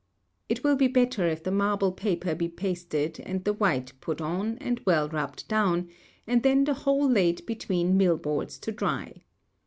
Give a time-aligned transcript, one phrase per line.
[0.49, 4.57] It will be better if the marble paper be pasted and the white put on
[4.57, 5.89] and well rubbed down,
[6.25, 9.21] and then the whole laid between mill boards to dry.